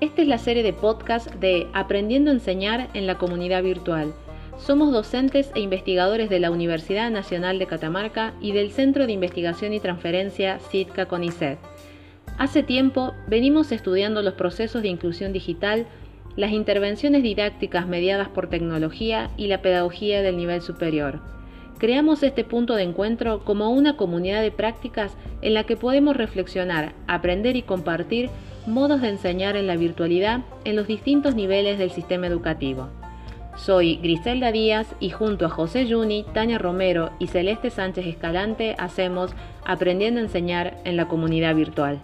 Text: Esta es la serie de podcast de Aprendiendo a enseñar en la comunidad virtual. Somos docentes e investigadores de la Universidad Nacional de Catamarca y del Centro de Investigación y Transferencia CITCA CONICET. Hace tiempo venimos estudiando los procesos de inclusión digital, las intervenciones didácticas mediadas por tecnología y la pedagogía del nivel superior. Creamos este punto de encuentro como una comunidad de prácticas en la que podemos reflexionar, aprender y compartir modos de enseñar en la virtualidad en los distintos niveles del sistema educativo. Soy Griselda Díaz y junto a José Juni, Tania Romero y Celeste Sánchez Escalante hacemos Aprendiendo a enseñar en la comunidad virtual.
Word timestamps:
Esta 0.00 0.22
es 0.22 0.28
la 0.28 0.38
serie 0.38 0.62
de 0.62 0.72
podcast 0.72 1.28
de 1.34 1.66
Aprendiendo 1.72 2.30
a 2.30 2.34
enseñar 2.34 2.88
en 2.94 3.08
la 3.08 3.18
comunidad 3.18 3.64
virtual. 3.64 4.14
Somos 4.56 4.92
docentes 4.92 5.50
e 5.56 5.60
investigadores 5.60 6.30
de 6.30 6.38
la 6.38 6.52
Universidad 6.52 7.10
Nacional 7.10 7.58
de 7.58 7.66
Catamarca 7.66 8.32
y 8.40 8.52
del 8.52 8.70
Centro 8.70 9.06
de 9.08 9.12
Investigación 9.12 9.72
y 9.72 9.80
Transferencia 9.80 10.60
CITCA 10.70 11.06
CONICET. 11.06 11.58
Hace 12.38 12.62
tiempo 12.62 13.12
venimos 13.26 13.72
estudiando 13.72 14.22
los 14.22 14.34
procesos 14.34 14.82
de 14.82 14.88
inclusión 14.88 15.32
digital, 15.32 15.88
las 16.36 16.52
intervenciones 16.52 17.24
didácticas 17.24 17.88
mediadas 17.88 18.28
por 18.28 18.48
tecnología 18.48 19.30
y 19.36 19.48
la 19.48 19.62
pedagogía 19.62 20.22
del 20.22 20.36
nivel 20.36 20.62
superior. 20.62 21.18
Creamos 21.78 22.22
este 22.22 22.44
punto 22.44 22.76
de 22.76 22.84
encuentro 22.84 23.44
como 23.44 23.70
una 23.70 23.96
comunidad 23.96 24.42
de 24.42 24.52
prácticas 24.52 25.16
en 25.42 25.54
la 25.54 25.64
que 25.64 25.76
podemos 25.76 26.16
reflexionar, 26.16 26.92
aprender 27.08 27.56
y 27.56 27.62
compartir 27.62 28.30
modos 28.68 29.00
de 29.00 29.08
enseñar 29.08 29.56
en 29.56 29.66
la 29.66 29.76
virtualidad 29.76 30.40
en 30.64 30.76
los 30.76 30.86
distintos 30.86 31.34
niveles 31.34 31.78
del 31.78 31.90
sistema 31.90 32.26
educativo. 32.26 32.88
Soy 33.56 33.96
Griselda 33.96 34.52
Díaz 34.52 34.94
y 35.00 35.10
junto 35.10 35.46
a 35.46 35.50
José 35.50 35.86
Juni, 35.90 36.24
Tania 36.32 36.58
Romero 36.58 37.10
y 37.18 37.26
Celeste 37.26 37.70
Sánchez 37.70 38.06
Escalante 38.06 38.76
hacemos 38.78 39.32
Aprendiendo 39.64 40.20
a 40.20 40.22
enseñar 40.22 40.78
en 40.84 40.96
la 40.96 41.08
comunidad 41.08 41.54
virtual. 41.54 42.00